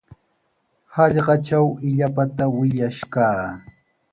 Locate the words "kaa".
3.13-3.45